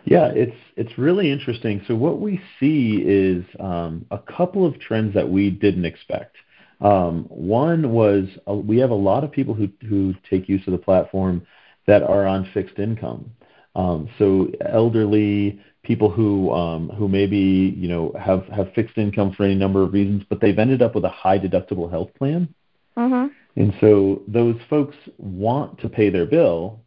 yeah 0.09 0.27
it's 0.27 0.55
it's 0.75 0.97
really 0.97 1.31
interesting 1.31 1.81
so 1.87 1.95
what 1.95 2.19
we 2.19 2.41
see 2.59 3.03
is 3.05 3.43
um, 3.59 4.05
a 4.11 4.17
couple 4.17 4.65
of 4.65 4.79
trends 4.79 5.13
that 5.13 5.29
we 5.29 5.49
didn't 5.49 5.85
expect 5.85 6.35
um, 6.81 7.25
one 7.29 7.91
was 7.91 8.25
uh, 8.47 8.53
we 8.53 8.77
have 8.77 8.91
a 8.91 8.95
lot 8.95 9.23
of 9.23 9.31
people 9.31 9.53
who 9.53 9.69
who 9.87 10.13
take 10.29 10.49
use 10.49 10.61
of 10.67 10.71
the 10.71 10.77
platform 10.77 11.45
that 11.87 12.03
are 12.03 12.25
on 12.25 12.49
fixed 12.53 12.79
income 12.79 13.31
um, 13.75 14.09
so 14.17 14.47
elderly 14.65 15.59
people 15.83 16.09
who 16.09 16.51
um, 16.51 16.89
who 16.89 17.07
maybe 17.07 17.73
you 17.77 17.87
know 17.87 18.13
have 18.19 18.45
have 18.47 18.73
fixed 18.73 18.97
income 18.97 19.33
for 19.35 19.43
any 19.43 19.55
number 19.55 19.81
of 19.83 19.93
reasons, 19.93 20.23
but 20.29 20.41
they've 20.41 20.57
ended 20.57 20.81
up 20.81 20.95
with 20.95 21.05
a 21.05 21.09
high 21.09 21.39
deductible 21.39 21.89
health 21.89 22.13
plan. 22.17 22.53
Mm-hmm. 22.97 23.27
And 23.61 23.73
so 23.81 24.21
those 24.27 24.55
folks 24.69 24.95
want 25.17 25.79
to 25.79 25.89
pay 25.89 26.09
their 26.09 26.25
bill, 26.25 26.81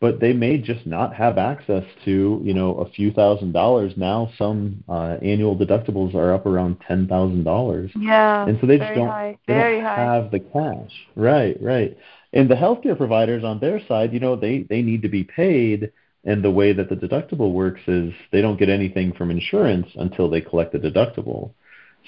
but 0.00 0.20
they 0.20 0.32
may 0.32 0.58
just 0.58 0.86
not 0.86 1.14
have 1.14 1.38
access 1.38 1.84
to 2.04 2.40
you 2.44 2.54
know 2.54 2.74
a 2.76 2.90
few 2.90 3.12
thousand 3.12 3.52
dollars. 3.52 3.92
Now 3.96 4.30
some 4.38 4.84
uh, 4.88 5.16
annual 5.22 5.56
deductibles 5.56 6.14
are 6.14 6.34
up 6.34 6.46
around 6.46 6.78
ten 6.86 7.08
thousand 7.08 7.44
dollars. 7.44 7.90
Yeah, 7.98 8.46
and 8.46 8.58
so 8.60 8.66
they 8.66 8.78
just 8.78 8.94
don't, 8.94 9.08
high. 9.08 9.38
they 9.46 9.54
don't 9.54 9.82
high. 9.82 10.14
have 10.14 10.30
the 10.30 10.40
cash. 10.40 10.92
Right, 11.14 11.56
right. 11.60 11.96
And 12.32 12.50
the 12.50 12.54
healthcare 12.54 12.96
providers 12.96 13.44
on 13.44 13.60
their 13.60 13.80
side, 13.86 14.12
you 14.12 14.20
know, 14.20 14.36
they 14.36 14.66
they 14.68 14.82
need 14.82 15.02
to 15.02 15.08
be 15.08 15.24
paid 15.24 15.92
and 16.26 16.42
the 16.42 16.50
way 16.50 16.72
that 16.72 16.88
the 16.88 16.96
deductible 16.96 17.52
works 17.52 17.80
is 17.86 18.12
they 18.32 18.42
don't 18.42 18.58
get 18.58 18.68
anything 18.68 19.12
from 19.12 19.30
insurance 19.30 19.86
until 19.94 20.28
they 20.28 20.40
collect 20.40 20.72
the 20.72 20.78
deductible. 20.78 21.52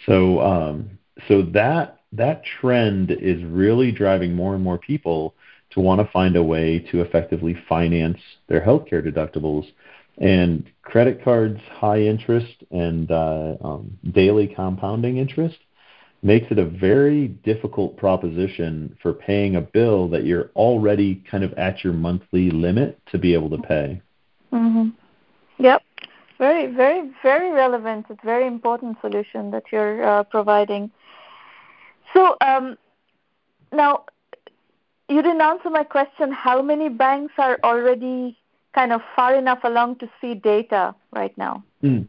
So 0.07 0.41
um, 0.41 0.99
so 1.29 1.43
that 1.53 2.01
that 2.13 2.43
trend 2.61 3.13
is 3.13 3.43
really 3.45 3.93
driving 3.93 4.35
more 4.35 4.55
and 4.55 4.63
more 4.63 4.79
people 4.79 5.35
to 5.79 5.83
want 5.83 6.01
to 6.01 6.13
find 6.13 6.35
a 6.35 6.43
way 6.43 6.81
to 6.91 7.03
effectively 7.03 7.57
finance 7.69 8.19
their 8.49 8.61
healthcare 8.61 9.01
deductibles. 9.01 9.65
And 10.21 10.69
credit 10.83 11.23
cards, 11.23 11.61
high 11.71 12.01
interest, 12.01 12.65
and 12.73 13.09
uh, 13.09 13.55
um, 13.63 13.97
daily 14.11 14.49
compounding 14.49 15.19
interest 15.19 15.59
makes 16.25 16.51
it 16.51 16.59
a 16.59 16.65
very 16.65 17.29
difficult 17.29 17.97
proposition 17.97 18.97
for 19.01 19.13
paying 19.13 19.55
a 19.55 19.61
bill 19.61 20.09
that 20.09 20.25
you're 20.25 20.51
already 20.57 21.23
kind 21.31 21.45
of 21.45 21.53
at 21.53 21.85
your 21.85 21.93
monthly 21.93 22.51
limit 22.51 22.99
to 23.13 23.19
be 23.19 23.33
able 23.33 23.51
to 23.51 23.59
pay. 23.59 24.03
Mm-hmm. 24.53 24.89
Yep. 25.63 25.83
Very, 26.39 26.67
very, 26.75 27.09
very 27.23 27.53
relevant. 27.53 28.07
It's 28.11 28.25
very 28.25 28.49
important 28.49 28.97
solution 29.01 29.53
that 29.53 29.63
you're 29.71 30.05
uh, 30.05 30.25
providing. 30.25 30.91
So, 32.13 32.37
um, 32.41 32.77
now, 33.73 34.05
you 35.09 35.23
didn't 35.23 35.41
answer 35.41 35.71
my 35.71 35.85
question. 35.85 36.33
How 36.33 36.63
many 36.63 36.89
banks 36.89 37.33
are 37.39 37.59
already 37.65 38.37
kind 38.75 38.93
of 38.93 39.01
far 39.17 39.35
enough 39.35 39.61
along 39.65 39.97
to 39.97 40.11
see 40.21 40.35
data 40.35 40.95
right 41.13 41.37
now? 41.39 41.65
Mm. 41.83 42.07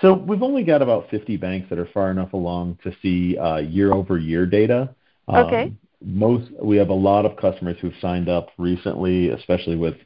So 0.00 0.14
we've 0.14 0.42
only 0.42 0.62
got 0.62 0.82
about 0.82 1.10
50 1.10 1.36
banks 1.38 1.68
that 1.70 1.78
are 1.78 1.88
far 1.92 2.10
enough 2.10 2.32
along 2.32 2.78
to 2.84 2.94
see 3.02 3.36
uh, 3.36 3.56
year-over-year 3.58 4.46
data. 4.46 4.94
Um, 5.26 5.46
okay. 5.46 5.72
Most 6.00 6.52
we 6.62 6.76
have 6.76 6.90
a 6.90 6.94
lot 6.94 7.26
of 7.26 7.36
customers 7.36 7.76
who've 7.80 7.94
signed 8.00 8.28
up 8.28 8.50
recently, 8.56 9.30
especially 9.30 9.74
with 9.74 9.96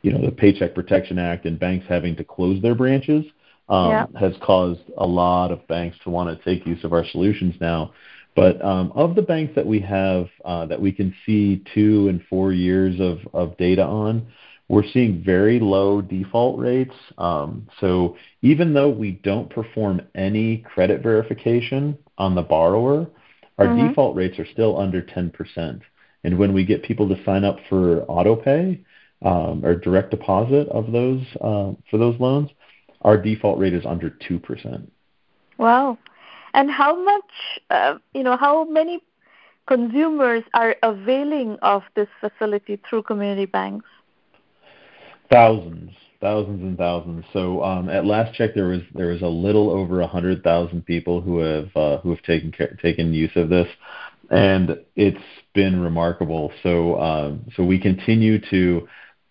you 0.00 0.10
know 0.10 0.24
the 0.24 0.32
Paycheck 0.32 0.74
Protection 0.74 1.18
Act 1.18 1.44
and 1.44 1.58
banks 1.58 1.84
having 1.86 2.16
to 2.16 2.24
close 2.24 2.62
their 2.62 2.74
branches. 2.74 3.26
Um, 3.68 3.90
yeah. 3.90 4.06
Has 4.18 4.32
caused 4.42 4.80
a 4.96 5.06
lot 5.06 5.52
of 5.52 5.66
banks 5.68 5.98
to 6.04 6.10
want 6.10 6.36
to 6.36 6.42
take 6.44 6.66
use 6.66 6.82
of 6.84 6.94
our 6.94 7.04
solutions 7.06 7.54
now. 7.60 7.92
But 8.34 8.64
um, 8.64 8.92
of 8.94 9.14
the 9.14 9.22
banks 9.22 9.54
that 9.56 9.66
we 9.66 9.80
have 9.80 10.28
uh, 10.44 10.66
that 10.66 10.80
we 10.80 10.92
can 10.92 11.14
see 11.26 11.62
two 11.74 12.08
and 12.08 12.22
four 12.30 12.52
years 12.52 12.98
of, 12.98 13.18
of 13.34 13.56
data 13.58 13.84
on, 13.84 14.26
we're 14.68 14.88
seeing 14.90 15.22
very 15.22 15.60
low 15.60 16.00
default 16.00 16.58
rates. 16.58 16.94
Um, 17.18 17.68
so 17.78 18.16
even 18.40 18.72
though 18.72 18.88
we 18.88 19.12
don't 19.22 19.50
perform 19.50 20.00
any 20.14 20.58
credit 20.58 21.02
verification 21.02 21.98
on 22.16 22.34
the 22.34 22.42
borrower, 22.42 23.06
our 23.58 23.66
mm-hmm. 23.66 23.88
default 23.88 24.16
rates 24.16 24.38
are 24.38 24.46
still 24.46 24.78
under 24.78 25.02
10%. 25.02 25.80
And 26.24 26.38
when 26.38 26.54
we 26.54 26.64
get 26.64 26.82
people 26.84 27.08
to 27.08 27.22
sign 27.24 27.44
up 27.44 27.58
for 27.68 28.02
auto 28.04 28.34
pay 28.36 28.80
um, 29.22 29.64
or 29.64 29.74
direct 29.74 30.10
deposit 30.10 30.68
of 30.68 30.90
those 30.90 31.22
uh, 31.42 31.72
for 31.90 31.98
those 31.98 32.18
loans, 32.18 32.48
our 33.02 33.20
default 33.20 33.58
rate 33.58 33.74
is 33.74 33.84
under 33.84 34.10
2%. 34.10 34.88
Wow. 35.58 35.98
And 36.54 36.70
how 36.70 37.02
much, 37.02 37.30
uh, 37.70 37.94
you 38.14 38.22
know, 38.22 38.36
how 38.36 38.64
many 38.64 39.00
consumers 39.66 40.42
are 40.54 40.76
availing 40.82 41.56
of 41.62 41.82
this 41.94 42.08
facility 42.20 42.80
through 42.88 43.04
community 43.04 43.46
banks? 43.46 43.86
Thousands, 45.30 45.92
thousands 46.20 46.62
and 46.62 46.76
thousands. 46.76 47.24
So 47.32 47.62
um, 47.62 47.88
at 47.88 48.04
last 48.04 48.34
check, 48.34 48.54
there 48.54 48.68
was 48.68 48.82
there 48.94 49.08
was 49.08 49.22
a 49.22 49.26
little 49.26 49.70
over 49.70 50.02
a 50.02 50.06
hundred 50.06 50.42
thousand 50.42 50.84
people 50.84 51.20
who 51.20 51.38
have 51.38 51.76
uh, 51.76 51.98
who 51.98 52.10
have 52.10 52.22
taken 52.22 52.52
taken 52.82 53.14
use 53.14 53.30
of 53.34 53.48
this, 53.48 53.68
and 54.30 54.78
it's 54.94 55.24
been 55.54 55.80
remarkable. 55.80 56.52
So 56.62 57.00
um, 57.00 57.46
so 57.56 57.64
we 57.64 57.78
continue 57.78 58.38
to 58.50 58.86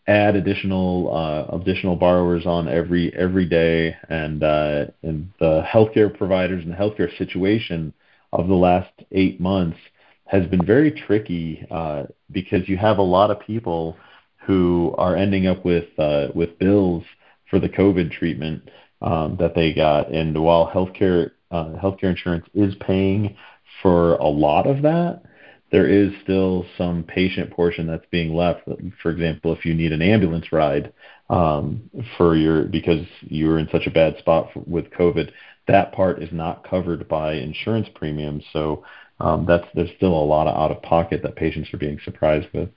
add 0.07 0.35
additional 0.35 1.13
uh, 1.15 1.55
additional 1.55 1.95
borrowers 1.95 2.45
on 2.45 2.67
every 2.67 3.13
every 3.15 3.45
day, 3.45 3.95
and 4.09 4.43
uh, 4.43 4.85
and 5.03 5.31
the 5.39 5.63
healthcare 5.67 6.15
providers 6.15 6.63
and 6.63 6.73
the 6.73 6.77
healthcare 6.77 7.15
situation 7.17 7.93
of 8.33 8.47
the 8.47 8.55
last 8.55 8.91
eight 9.11 9.39
months 9.39 9.77
has 10.25 10.45
been 10.47 10.65
very 10.65 10.91
tricky 10.91 11.65
uh, 11.69 12.03
because 12.31 12.67
you 12.67 12.77
have 12.77 12.97
a 12.97 13.03
lot 13.03 13.29
of 13.31 13.39
people 13.41 13.97
who 14.45 14.95
are 14.97 15.15
ending 15.15 15.47
up 15.47 15.63
with 15.65 15.87
uh, 15.99 16.27
with 16.33 16.57
bills 16.57 17.03
for 17.49 17.59
the 17.59 17.69
COVID 17.69 18.11
treatment 18.11 18.69
um, 19.01 19.37
that 19.39 19.55
they 19.55 19.73
got. 19.73 20.09
And 20.11 20.41
while 20.41 20.71
healthcare 20.73 21.31
uh, 21.51 21.75
healthcare 21.81 22.11
insurance 22.11 22.45
is 22.53 22.73
paying 22.79 23.35
for 23.81 24.15
a 24.15 24.27
lot 24.27 24.67
of 24.67 24.81
that, 24.83 25.23
there 25.71 25.87
is 25.87 26.11
still 26.23 26.65
some 26.77 27.03
patient 27.03 27.49
portion 27.51 27.87
that's 27.87 28.05
being 28.11 28.35
left. 28.35 28.67
For 29.01 29.09
example, 29.09 29.53
if 29.53 29.65
you 29.65 29.73
need 29.73 29.93
an 29.93 30.01
ambulance 30.01 30.51
ride 30.51 30.93
um, 31.29 31.89
for 32.17 32.35
your 32.35 32.63
because 32.63 33.05
you're 33.21 33.57
in 33.57 33.69
such 33.71 33.87
a 33.87 33.91
bad 33.91 34.17
spot 34.17 34.49
for, 34.53 34.59
with 34.67 34.89
COVID, 34.91 35.31
that 35.67 35.93
part 35.93 36.21
is 36.21 36.29
not 36.31 36.67
covered 36.69 37.07
by 37.07 37.33
insurance 37.33 37.87
premiums. 37.95 38.43
So 38.51 38.83
um, 39.19 39.45
that's 39.47 39.65
there's 39.73 39.91
still 39.95 40.13
a 40.13 40.25
lot 40.25 40.47
of 40.47 40.55
out 40.55 40.75
of 40.75 40.81
pocket 40.83 41.23
that 41.23 41.35
patients 41.35 41.73
are 41.73 41.77
being 41.77 41.99
surprised 42.03 42.47
with. 42.53 42.69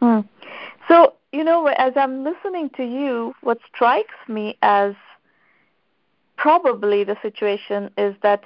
Hmm. 0.00 0.20
So, 0.88 1.14
you 1.32 1.44
know, 1.44 1.66
as 1.66 1.92
I'm 1.96 2.24
listening 2.24 2.70
to 2.76 2.84
you, 2.84 3.34
what 3.42 3.58
strikes 3.72 4.14
me 4.28 4.58
as 4.62 4.94
probably 6.36 7.04
the 7.04 7.16
situation 7.22 7.90
is 7.96 8.14
that 8.22 8.42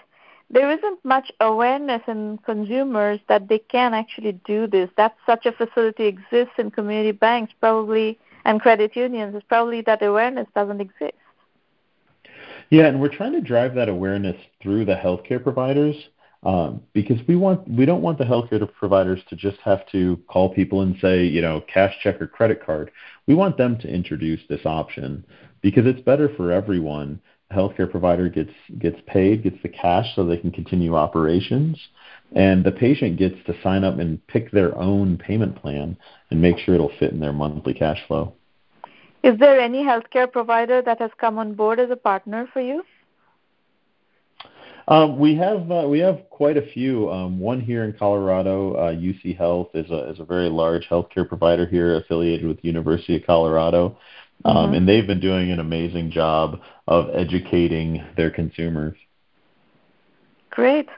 there 0.50 0.70
isn't 0.70 1.04
much 1.04 1.30
awareness 1.40 2.02
in 2.08 2.38
consumers 2.44 3.20
that 3.28 3.48
they 3.48 3.58
can 3.58 3.94
actually 3.94 4.32
do 4.44 4.66
this. 4.66 4.90
That 4.96 5.14
such 5.24 5.46
a 5.46 5.52
facility 5.52 6.06
exists 6.06 6.54
in 6.58 6.70
community 6.72 7.12
banks, 7.12 7.52
probably, 7.60 8.18
and 8.44 8.60
credit 8.60 8.96
unions. 8.96 9.34
It's 9.34 9.46
probably 9.48 9.80
that 9.82 10.02
awareness 10.02 10.48
doesn't 10.54 10.80
exist. 10.80 11.14
Yeah, 12.70 12.86
and 12.86 13.00
we're 13.00 13.14
trying 13.14 13.32
to 13.32 13.40
drive 13.40 13.74
that 13.76 13.88
awareness 13.88 14.36
through 14.62 14.84
the 14.84 14.94
healthcare 14.94 15.42
providers 15.42 15.94
um, 16.42 16.80
because 16.94 17.18
we 17.28 17.36
want 17.36 17.68
we 17.68 17.84
don't 17.84 18.02
want 18.02 18.18
the 18.18 18.24
healthcare 18.24 18.66
providers 18.72 19.20
to 19.28 19.36
just 19.36 19.58
have 19.58 19.86
to 19.92 20.18
call 20.26 20.54
people 20.54 20.80
and 20.82 20.96
say 21.00 21.24
you 21.24 21.42
know 21.42 21.60
cash 21.72 21.94
check 22.02 22.20
or 22.20 22.26
credit 22.26 22.64
card. 22.64 22.90
We 23.26 23.34
want 23.34 23.56
them 23.56 23.78
to 23.78 23.88
introduce 23.88 24.40
this 24.48 24.64
option 24.64 25.24
because 25.60 25.86
it's 25.86 26.00
better 26.00 26.30
for 26.36 26.50
everyone. 26.50 27.20
Healthcare 27.52 27.90
provider 27.90 28.28
gets 28.28 28.52
gets 28.78 28.98
paid, 29.06 29.42
gets 29.42 29.56
the 29.62 29.68
cash 29.68 30.06
so 30.14 30.24
they 30.24 30.36
can 30.36 30.52
continue 30.52 30.94
operations, 30.94 31.76
and 32.34 32.62
the 32.64 32.70
patient 32.70 33.18
gets 33.18 33.34
to 33.46 33.54
sign 33.62 33.82
up 33.82 33.98
and 33.98 34.24
pick 34.28 34.50
their 34.52 34.76
own 34.78 35.18
payment 35.18 35.60
plan 35.60 35.96
and 36.30 36.40
make 36.40 36.58
sure 36.58 36.74
it'll 36.74 36.92
fit 36.98 37.12
in 37.12 37.20
their 37.20 37.32
monthly 37.32 37.74
cash 37.74 37.98
flow. 38.06 38.34
Is 39.22 39.38
there 39.38 39.60
any 39.60 39.82
healthcare 39.82 40.30
provider 40.30 40.80
that 40.82 41.00
has 41.00 41.10
come 41.18 41.38
on 41.38 41.54
board 41.54 41.80
as 41.80 41.90
a 41.90 41.96
partner 41.96 42.48
for 42.52 42.60
you? 42.60 42.84
Um, 44.88 45.18
we 45.18 45.36
have 45.36 45.70
uh, 45.70 45.86
we 45.86 46.00
have 46.00 46.28
quite 46.30 46.56
a 46.56 46.66
few. 46.72 47.10
Um, 47.10 47.38
one 47.38 47.60
here 47.60 47.84
in 47.84 47.92
Colorado, 47.92 48.74
uh, 48.74 48.92
UC 48.92 49.36
Health 49.36 49.68
is 49.74 49.88
a 49.90 50.10
is 50.10 50.18
a 50.18 50.24
very 50.24 50.48
large 50.48 50.88
healthcare 50.88 51.28
provider 51.28 51.66
here, 51.66 51.96
affiliated 51.96 52.46
with 52.46 52.64
University 52.64 53.16
of 53.16 53.24
Colorado, 53.24 53.98
um, 54.44 54.56
mm-hmm. 54.56 54.74
and 54.74 54.88
they've 54.88 55.06
been 55.06 55.20
doing 55.20 55.50
an 55.50 55.60
amazing 55.60 56.10
job 56.10 56.60
of 56.86 57.10
educating 57.14 58.04
their 58.16 58.30
consumers. 58.30 58.96
Great. 60.50 60.88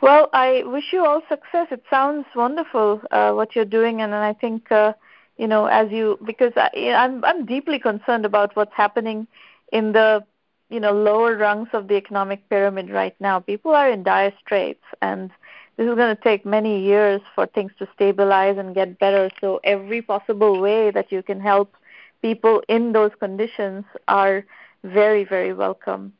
Well, 0.00 0.30
I 0.32 0.64
wish 0.66 0.92
you 0.92 1.04
all 1.04 1.22
success. 1.28 1.68
It 1.70 1.84
sounds 1.88 2.26
wonderful 2.34 3.00
uh, 3.12 3.32
what 3.32 3.54
you're 3.54 3.64
doing, 3.64 4.02
and 4.02 4.14
I 4.14 4.32
think 4.32 4.72
uh, 4.72 4.94
you 5.36 5.46
know 5.46 5.66
as 5.66 5.92
you 5.92 6.18
because 6.24 6.52
I, 6.56 6.70
I'm 6.90 7.24
I'm 7.24 7.46
deeply 7.46 7.78
concerned 7.78 8.26
about 8.26 8.56
what's 8.56 8.74
happening 8.74 9.28
in 9.72 9.92
the 9.92 10.24
you 10.70 10.80
know 10.80 10.92
lower 10.92 11.36
rungs 11.36 11.68
of 11.72 11.86
the 11.86 11.94
economic 11.94 12.48
pyramid 12.48 12.90
right 12.90 13.14
now. 13.20 13.38
People 13.38 13.72
are 13.72 13.88
in 13.88 14.02
dire 14.02 14.32
straits, 14.44 14.82
and 15.00 15.30
this 15.76 15.86
is 15.86 15.94
going 15.94 16.16
to 16.16 16.22
take 16.22 16.44
many 16.44 16.84
years 16.84 17.20
for 17.34 17.46
things 17.46 17.70
to 17.78 17.88
stabilize 17.94 18.58
and 18.58 18.74
get 18.74 18.98
better. 18.98 19.30
So 19.40 19.60
every 19.62 20.02
possible 20.02 20.60
way 20.60 20.90
that 20.90 21.12
you 21.12 21.22
can 21.22 21.40
help 21.40 21.74
people 22.22 22.62
in 22.68 22.92
those 22.92 23.10
conditions 23.18 23.84
are 24.08 24.44
very 24.84 25.24
very 25.24 25.52
welcome. 25.52 26.12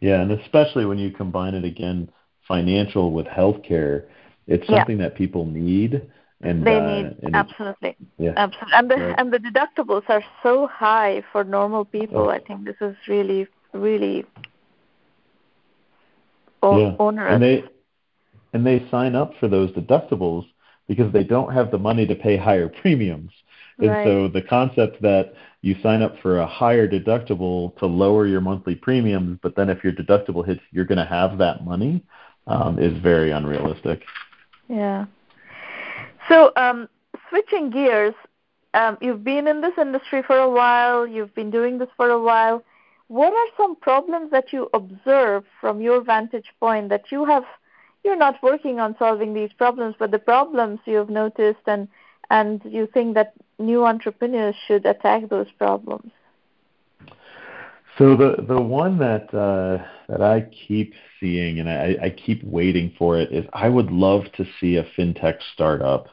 Yeah, 0.00 0.20
and 0.20 0.32
especially 0.32 0.86
when 0.86 0.98
you 0.98 1.10
combine 1.10 1.54
it 1.54 1.64
again, 1.64 2.10
financial 2.46 3.12
with 3.12 3.26
healthcare, 3.26 4.04
it's 4.46 4.66
something 4.66 4.98
yeah. 4.98 5.08
that 5.08 5.16
people 5.16 5.46
need 5.46 6.02
and 6.40 6.66
they 6.66 6.76
uh, 6.76 6.86
need 6.86 7.16
and 7.22 7.34
absolutely, 7.34 7.96
yeah. 8.18 8.32
absolutely, 8.36 8.74
and 8.74 8.90
the 8.90 8.96
right. 8.96 9.14
and 9.18 9.32
the 9.32 9.38
deductibles 9.38 10.02
are 10.08 10.22
so 10.42 10.66
high 10.66 11.22
for 11.32 11.42
normal 11.42 11.84
people. 11.84 12.22
Oh. 12.22 12.28
I 12.28 12.38
think 12.38 12.64
this 12.64 12.76
is 12.80 12.94
really, 13.08 13.46
really 13.72 14.26
o- 16.62 16.78
yeah. 16.78 16.96
onerous. 16.98 17.32
And 17.32 17.42
they 17.42 17.64
and 18.52 18.66
they 18.66 18.86
sign 18.90 19.14
up 19.14 19.32
for 19.40 19.48
those 19.48 19.70
deductibles 19.70 20.46
because 20.86 21.12
they 21.12 21.24
don't 21.24 21.52
have 21.52 21.70
the 21.70 21.78
money 21.78 22.06
to 22.06 22.14
pay 22.14 22.36
higher 22.36 22.68
premiums. 22.68 23.30
And 23.78 23.90
right. 23.90 24.06
so 24.06 24.28
the 24.28 24.42
concept 24.42 25.02
that 25.02 25.34
you 25.62 25.76
sign 25.82 26.02
up 26.02 26.18
for 26.20 26.38
a 26.38 26.46
higher 26.46 26.86
deductible 26.86 27.76
to 27.78 27.86
lower 27.86 28.26
your 28.26 28.40
monthly 28.40 28.74
premiums, 28.74 29.38
but 29.42 29.56
then 29.56 29.70
if 29.70 29.82
your 29.82 29.92
deductible 29.92 30.46
hits, 30.46 30.60
you're 30.70 30.84
going 30.84 30.98
to 30.98 31.04
have 31.04 31.38
that 31.38 31.64
money, 31.64 32.04
um, 32.46 32.78
is 32.78 32.96
very 32.98 33.30
unrealistic. 33.30 34.02
Yeah. 34.68 35.06
So, 36.28 36.52
um, 36.56 36.88
switching 37.28 37.70
gears, 37.70 38.14
um, 38.74 38.98
you've 39.00 39.24
been 39.24 39.46
in 39.46 39.60
this 39.60 39.74
industry 39.78 40.22
for 40.22 40.36
a 40.36 40.50
while, 40.50 41.06
you've 41.06 41.34
been 41.34 41.50
doing 41.50 41.78
this 41.78 41.88
for 41.96 42.10
a 42.10 42.20
while. 42.20 42.62
What 43.08 43.32
are 43.32 43.46
some 43.56 43.76
problems 43.76 44.30
that 44.30 44.52
you 44.52 44.68
observe 44.72 45.44
from 45.60 45.80
your 45.80 46.00
vantage 46.00 46.52
point 46.60 46.88
that 46.88 47.12
you 47.12 47.24
have 47.24 47.44
you're 48.04 48.16
not 48.16 48.42
working 48.42 48.80
on 48.80 48.94
solving 48.98 49.32
these 49.32 49.52
problems, 49.54 49.96
but 49.98 50.10
the 50.10 50.18
problems 50.18 50.78
you've 50.84 51.10
noticed 51.10 51.66
and 51.66 51.88
and 52.30 52.60
you 52.64 52.86
think 52.92 53.14
that 53.14 53.34
new 53.58 53.84
entrepreneurs 53.84 54.54
should 54.66 54.86
attack 54.86 55.28
those 55.28 55.50
problems? 55.58 56.10
So 57.98 58.16
the 58.16 58.44
the 58.48 58.60
one 58.60 58.98
that 58.98 59.32
uh, 59.34 59.84
that 60.08 60.22
I 60.22 60.48
keep 60.68 60.94
seeing 61.20 61.60
and 61.60 61.68
I, 61.68 61.96
I 62.02 62.10
keep 62.10 62.42
waiting 62.44 62.92
for 62.98 63.18
it 63.18 63.32
is 63.32 63.46
I 63.52 63.68
would 63.68 63.90
love 63.90 64.24
to 64.36 64.44
see 64.60 64.76
a 64.76 64.84
fintech 64.98 65.38
startup 65.52 66.08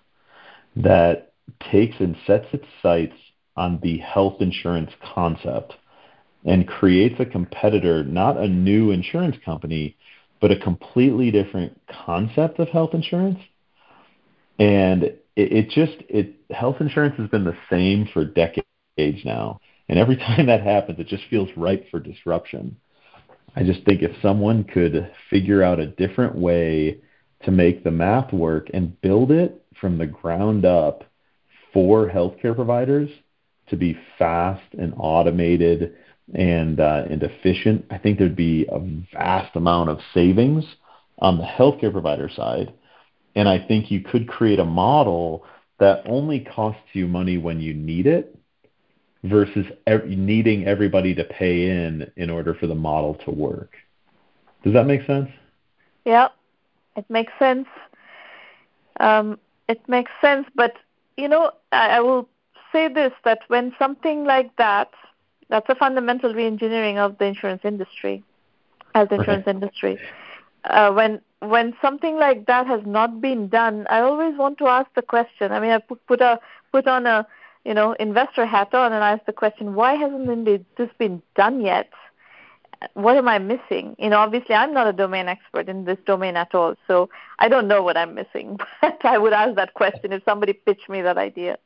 that 0.76 1.34
takes 1.72 1.96
and 2.00 2.16
sets 2.28 2.46
its 2.54 2.66
sights 2.82 3.16
on 3.58 3.80
the 3.82 3.98
health 4.00 4.42
insurance 4.42 4.92
concept 5.16 5.74
and 6.46 6.68
creates 6.68 7.20
a 7.20 7.26
competitor, 7.26 8.04
not 8.04 8.38
a 8.38 8.48
new 8.48 8.92
insurance 8.92 9.36
company, 9.44 9.96
but 10.40 10.52
a 10.52 10.60
completely 10.60 11.32
different 11.32 11.80
concept 12.06 12.60
of 12.60 12.68
health 12.70 12.94
insurance 12.94 13.40
And 14.60 15.14
it, 15.36 15.52
it 15.52 15.70
just 15.70 16.04
it 16.10 16.36
health 16.50 16.78
insurance 16.80 17.16
has 17.18 17.30
been 17.30 17.44
the 17.44 17.58
same 17.70 18.08
for 18.14 18.26
decades 18.26 19.26
now. 19.26 19.60
And 19.90 20.00
every 20.00 20.16
time 20.18 20.48
that 20.48 20.64
happens, 20.64 21.00
it 21.00 21.08
just 21.08 21.24
feels 21.30 21.50
ripe 21.56 21.90
for 21.90 22.00
disruption. 22.00 22.78
I 23.56 23.64
just 23.64 23.84
think 23.84 24.02
if 24.02 24.12
someone 24.22 24.64
could 24.64 25.12
figure 25.30 25.62
out 25.62 25.80
a 25.80 25.88
different 25.88 26.36
way 26.36 27.02
to 27.44 27.52
make 27.52 27.84
the 27.84 27.92
math 27.92 28.32
work 28.32 28.70
and 28.74 29.00
build 29.02 29.32
it 29.32 29.64
from 29.80 29.98
the 29.98 30.06
ground 30.06 30.64
up 30.64 31.04
for 31.74 32.08
healthcare 32.08 32.56
providers 32.56 33.10
to 33.70 33.76
be 33.76 33.98
fast 34.18 34.64
and 34.78 34.94
automated 34.98 35.96
and 36.34 36.80
uh, 36.80 37.04
and 37.10 37.24
efficient, 37.24 37.86
I 37.90 37.98
think 37.98 38.18
there'd 38.18 38.36
be 38.36 38.68
a 38.72 38.80
vast 39.14 39.56
amount 39.56 39.90
of 39.90 40.00
savings 40.14 40.64
on 41.20 41.38
the 41.38 41.44
healthcare 41.44 41.92
provider 41.92 42.30
side. 42.34 42.74
And 43.36 43.48
I 43.48 43.60
think 43.60 43.92
you 43.92 44.02
could 44.02 44.28
create 44.28 44.60
a 44.60 44.66
model 44.66 45.46
that 45.80 46.04
only 46.06 46.42
costs 46.42 46.82
you 46.94 47.08
money 47.08 47.38
when 47.38 47.60
you 47.60 47.74
need 47.74 48.08
it 48.08 48.38
versus 49.24 49.66
needing 50.06 50.66
everybody 50.66 51.14
to 51.16 51.24
pay 51.24 51.70
in 51.70 52.12
in 52.16 52.30
order 52.30 52.54
for 52.54 52.68
the 52.68 52.76
model 52.76 53.16
to 53.26 53.32
work. 53.32 53.76
Does 54.64 54.74
that 54.74 54.86
make 54.86 55.06
sense? 55.06 55.30
Yeah, 56.06 56.30
it 56.96 57.06
makes 57.10 57.34
sense. 57.40 57.68
Um, 59.00 59.40
it 59.68 59.82
makes 59.88 60.12
sense, 60.20 60.48
but 60.56 60.76
you 61.18 61.28
know, 61.28 61.52
I, 61.72 61.98
I 61.98 62.00
will 62.02 62.28
say 62.72 62.88
this: 62.88 63.14
that 63.24 63.40
when 63.48 63.74
something 63.80 64.26
like 64.26 64.56
that, 64.58 64.90
that's 65.50 65.70
a 65.70 65.76
fundamental 65.76 66.34
reengineering 66.34 66.98
of 66.98 67.18
the 67.18 67.26
insurance 67.26 67.62
industry, 67.64 68.24
as 68.96 69.10
the 69.10 69.16
insurance 69.16 69.48
right. 69.48 69.56
industry. 69.56 70.00
Uh, 70.66 70.92
when 70.92 71.22
when 71.40 71.74
something 71.82 72.18
like 72.18 72.46
that 72.46 72.68
has 72.68 72.82
not 72.86 73.20
been 73.20 73.48
done, 73.48 73.88
I 73.90 74.02
always 74.02 74.38
want 74.38 74.60
to 74.60 74.68
ask 74.68 74.88
the 74.96 75.02
question. 75.02 75.52
I 75.52 75.60
mean, 75.60 75.72
I 75.72 75.80
put, 75.80 76.06
put 76.06 76.22
a 76.22 76.40
put 76.72 76.88
on 76.88 77.06
a 77.06 77.26
you 77.66 77.74
know 77.74 77.94
investor 77.94 78.46
hat 78.46 78.74
on 78.74 78.94
and 78.94 79.04
I 79.04 79.12
ask 79.12 79.26
the 79.26 79.34
question: 79.34 79.76
Why 79.76 79.96
hasn't 79.96 80.46
this 80.78 80.90
been 80.98 81.22
done 81.36 81.62
yet? 81.62 81.90
what 82.94 83.16
am 83.16 83.28
I 83.28 83.38
missing? 83.40 83.96
You 84.00 84.10
know, 84.10 84.18
obviously 84.18 84.56
I'm 84.56 84.74
not 84.74 84.88
a 84.88 84.94
domain 84.94 85.28
expert 85.28 85.70
in 85.70 85.86
this 85.86 85.98
domain 86.06 86.36
at 86.36 86.54
all, 86.56 86.76
so 86.88 87.10
I 87.40 87.48
don't 87.48 87.68
know 87.68 87.84
what 87.84 87.98
I'm 87.98 88.16
missing. 88.16 88.60
But 88.82 89.06
I 89.06 89.18
would 89.18 89.34
ask 89.34 89.56
that 89.56 89.74
question 89.74 90.12
if 90.12 90.24
somebody 90.24 90.54
pitched 90.54 90.90
me 90.90 91.02
that 91.02 91.18
idea. 91.18 91.58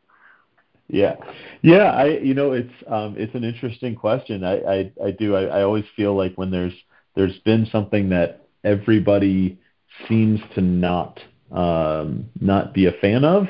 Yeah, 0.88 1.16
yeah. 1.62 1.92
I, 1.92 2.18
you 2.20 2.34
know, 2.34 2.52
it's 2.52 2.74
um, 2.88 3.16
it's 3.18 3.34
an 3.34 3.44
interesting 3.44 3.96
question. 3.96 4.44
I, 4.44 4.60
I, 4.60 4.92
I 5.04 5.12
do. 5.12 5.36
I, 5.36 5.44
I 5.46 5.64
always 5.64 5.86
feel 5.96 6.16
like 6.16 6.36
when 6.36 6.52
there's 6.52 6.74
there's 7.16 7.38
been 7.40 7.68
something 7.72 8.10
that 8.10 8.45
everybody 8.66 9.60
seems 10.08 10.42
to 10.56 10.62
not 10.62 11.20
um, 11.52 12.30
not 12.42 12.74
be 12.74 12.88
a 12.88 12.92
fan 12.92 13.24
of, 13.24 13.48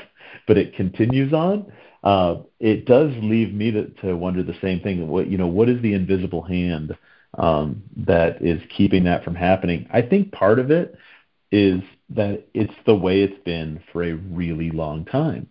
but 0.48 0.58
it 0.58 0.76
continues 0.76 1.34
on. 1.34 1.72
Uh, 2.04 2.36
it 2.60 2.86
does 2.86 3.12
leave 3.22 3.54
me 3.54 3.72
to, 3.72 3.88
to 4.02 4.16
wonder 4.16 4.44
the 4.44 4.58
same 4.62 4.80
thing. 4.82 5.08
What 5.08 5.28
you 5.28 5.38
know, 5.38 5.48
what 5.48 5.70
is 5.70 5.82
the 5.82 5.94
invisible 5.94 6.44
hand 6.44 6.96
um, 7.38 7.84
that 7.98 8.42
is 8.42 8.62
keeping 8.76 9.06
that 9.06 9.24
from 9.24 9.36
happening. 9.36 9.88
I 9.92 10.02
think 10.02 10.32
part 10.32 10.60
of 10.60 10.72
it 10.72 10.96
is 11.52 11.82
that 12.10 12.46
it's 12.54 12.74
the 12.86 12.96
way 12.96 13.22
it's 13.22 13.44
been 13.44 13.82
for 13.92 14.04
a 14.04 14.14
really 14.14 14.70
long 14.70 15.06
time, 15.06 15.48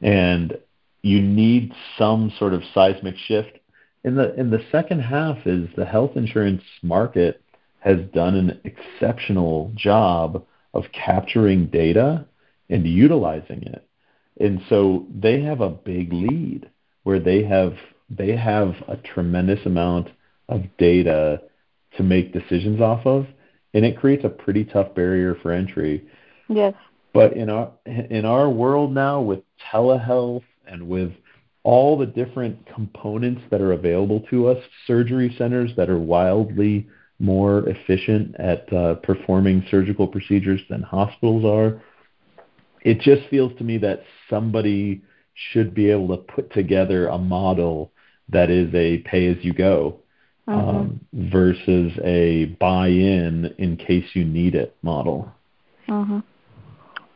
and 0.00 0.58
you 1.02 1.20
need 1.20 1.72
some 1.98 2.32
sort 2.38 2.54
of 2.54 2.62
seismic 2.72 3.16
shift. 3.16 3.58
In 4.02 4.14
the 4.14 4.34
in 4.34 4.50
the 4.50 4.64
second 4.72 5.00
half, 5.00 5.46
is 5.46 5.68
the 5.76 5.84
health 5.84 6.12
insurance 6.16 6.62
market 6.82 7.42
has 7.80 7.98
done 8.12 8.34
an 8.34 8.60
exceptional 8.64 9.72
job 9.74 10.44
of 10.72 10.84
capturing 10.92 11.66
data 11.66 12.24
and 12.68 12.86
utilizing 12.86 13.62
it, 13.62 13.86
and 14.38 14.62
so 14.68 15.06
they 15.14 15.42
have 15.42 15.60
a 15.60 15.70
big 15.70 16.12
lead 16.12 16.70
where 17.02 17.20
they 17.20 17.42
have 17.42 17.74
they 18.08 18.36
have 18.36 18.74
a 18.88 18.96
tremendous 18.96 19.64
amount 19.66 20.08
of 20.48 20.62
data 20.78 21.42
to 21.96 22.02
make 22.02 22.32
decisions 22.32 22.80
off 22.80 23.06
of, 23.06 23.26
and 23.74 23.84
it 23.84 23.98
creates 23.98 24.24
a 24.24 24.28
pretty 24.28 24.64
tough 24.64 24.94
barrier 24.94 25.36
for 25.42 25.52
entry. 25.52 26.04
Yes. 26.48 26.74
But 27.12 27.34
in 27.34 27.50
our 27.50 27.72
in 27.86 28.24
our 28.24 28.48
world 28.48 28.92
now 28.92 29.20
with 29.20 29.40
telehealth 29.72 30.44
and 30.66 30.88
with 30.88 31.12
all 31.62 31.98
the 31.98 32.06
different 32.06 32.66
components 32.72 33.42
that 33.50 33.60
are 33.60 33.72
available 33.72 34.20
to 34.30 34.48
us, 34.48 34.58
surgery 34.86 35.34
centers 35.36 35.70
that 35.76 35.90
are 35.90 35.98
wildly 35.98 36.88
more 37.20 37.68
efficient 37.68 38.34
at 38.38 38.72
uh, 38.72 38.94
performing 38.96 39.64
surgical 39.70 40.08
procedures 40.08 40.60
than 40.68 40.82
hospitals 40.82 41.44
are. 41.44 41.82
It 42.82 43.00
just 43.00 43.28
feels 43.28 43.56
to 43.58 43.64
me 43.64 43.78
that 43.78 44.02
somebody 44.28 45.02
should 45.52 45.74
be 45.74 45.90
able 45.90 46.08
to 46.08 46.16
put 46.16 46.52
together 46.52 47.08
a 47.08 47.18
model 47.18 47.92
that 48.30 48.50
is 48.50 48.74
a 48.74 48.98
pay 48.98 49.26
as 49.26 49.36
you 49.42 49.52
go 49.52 50.00
mm-hmm. 50.48 50.68
um, 50.68 51.00
versus 51.12 51.92
a 52.04 52.46
buy-in 52.58 53.54
in 53.58 53.76
case 53.76 54.06
you 54.14 54.24
need 54.24 54.54
it 54.54 54.74
model. 54.82 55.30
Mm-hmm. 55.88 56.20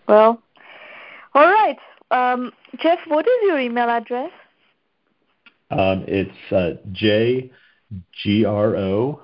Well, 0.07 0.43
all 1.35 1.47
right, 1.47 1.79
um, 2.11 2.53
Jeff. 2.79 2.99
What 3.07 3.27
is 3.27 3.33
your 3.43 3.59
email 3.59 3.89
address? 3.89 4.31
Um, 5.71 6.05
it's 6.07 6.53
uh, 6.53 6.73
J 6.93 7.51
G 8.23 8.45
R 8.45 8.77
O 8.77 9.23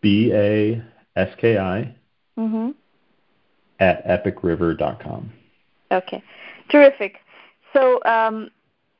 B 0.00 0.32
A 0.32 0.82
S 1.16 1.34
K 1.40 1.58
I 1.58 1.94
mm-hmm. 2.38 2.70
at 3.80 4.06
epicriver.com. 4.06 5.32
Okay, 5.90 6.22
terrific. 6.70 7.16
So, 7.72 8.02
um, 8.04 8.50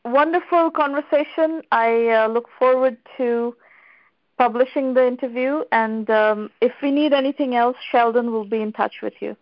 wonderful 0.04 0.70
conversation. 0.70 1.62
I 1.72 2.08
uh, 2.08 2.28
look 2.28 2.48
forward 2.58 2.96
to 3.16 3.56
publishing 4.38 4.94
the 4.94 5.06
interview. 5.06 5.62
And 5.72 6.08
um, 6.10 6.50
if 6.60 6.72
we 6.82 6.90
need 6.90 7.12
anything 7.12 7.54
else, 7.54 7.76
Sheldon 7.90 8.32
will 8.32 8.44
be 8.44 8.60
in 8.60 8.72
touch 8.72 8.96
with 9.02 9.14
you. 9.20 9.36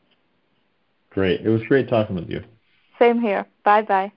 Great. 1.10 1.40
It 1.40 1.48
was 1.48 1.62
great 1.68 1.88
talking 1.88 2.16
with 2.16 2.28
you. 2.28 2.42
Same 2.98 3.20
here. 3.20 3.46
Bye 3.64 3.82
bye. 3.82 4.12